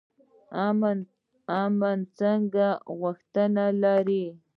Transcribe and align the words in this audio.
امن 1.63 1.97
څه 2.17 2.31
غوښتنه 2.99 3.65
لري؟ 3.83 4.25